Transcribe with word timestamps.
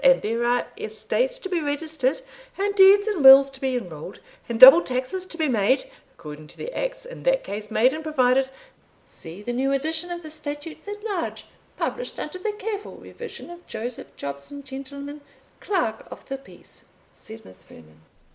And 0.03 0.23
there 0.23 0.43
are 0.45 0.65
estates 0.79 1.37
to 1.37 1.47
be 1.47 1.59
registered, 1.61 2.23
and 2.57 2.73
deeds 2.73 3.07
and 3.07 3.23
wills 3.23 3.51
to 3.51 3.61
be 3.61 3.75
enrolled, 3.77 4.19
and 4.49 4.59
double 4.59 4.81
taxes 4.81 5.27
to 5.27 5.37
be 5.37 5.47
made, 5.47 5.87
according 6.15 6.47
to 6.47 6.57
the 6.57 6.75
acts 6.75 7.05
in 7.05 7.21
that 7.21 7.43
case 7.43 7.69
made 7.69 7.93
and 7.93 8.01
provided" 8.03 8.49
"See 9.05 9.43
the 9.43 9.53
new 9.53 9.71
edition 9.71 10.09
of 10.09 10.23
the 10.23 10.31
Statutes 10.31 10.87
at 10.87 11.03
Large, 11.03 11.45
published 11.77 12.19
under 12.19 12.39
the 12.39 12.51
careful 12.53 12.95
revision 12.95 13.51
of 13.51 13.67
Joseph 13.67 14.07
Jobson, 14.15 14.63
Gent., 14.63 14.91
Clerk 15.59 16.07
of 16.09 16.25
the 16.29 16.39
Peace," 16.39 16.85
said 17.13 17.45
Miss 17.45 17.63
Vernon. 17.63 18.01